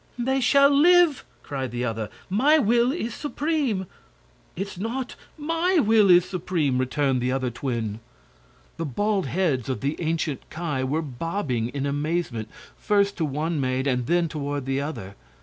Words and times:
"They 0.17 0.39
shall 0.39 0.71
live!" 0.71 1.23
cried 1.43 1.69
the 1.69 1.85
other. 1.85 2.09
"My 2.27 2.57
will 2.57 2.91
is 2.91 3.13
supreme." 3.13 3.85
"It's 4.55 4.79
not! 4.79 5.15
MY 5.37 5.77
will 5.77 6.09
is 6.09 6.25
supreme," 6.25 6.79
returned 6.79 7.21
the 7.21 7.31
other 7.31 7.51
twin. 7.51 7.99
The 8.77 8.85
bald 8.87 9.27
heads 9.27 9.69
of 9.69 9.81
the 9.81 9.95
ancient 10.01 10.49
Ki 10.49 10.83
were 10.85 11.03
bobbing 11.03 11.69
in 11.69 11.85
amazement, 11.85 12.49
first 12.75 13.15
to 13.17 13.25
one 13.25 13.59
maid 13.61 13.85
and 13.85 14.07
then 14.07 14.27
toward 14.27 14.65
the 14.65 14.81
other. 14.81 15.15